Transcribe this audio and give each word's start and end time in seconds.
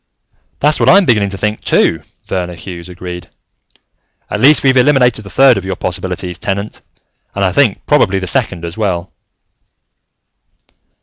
"That's 0.59 0.79
what 0.79 0.89
I'm 0.89 1.05
beginning 1.05 1.29
to 1.29 1.37
think, 1.37 1.61
too," 1.63 2.01
Verner 2.25 2.55
Hughes 2.55 2.89
agreed. 2.89 3.29
"At 4.31 4.39
least, 4.39 4.63
we've 4.63 4.75
eliminated 4.75 5.23
the 5.23 5.29
third 5.29 5.59
of 5.59 5.63
your 5.63 5.75
possibilities, 5.75 6.39
Tenant. 6.39 6.81
And 7.35 7.45
I 7.45 7.51
think 7.51 7.85
probably 7.85 8.17
the 8.17 8.25
second, 8.25 8.65
as 8.65 8.75
well." 8.75 9.13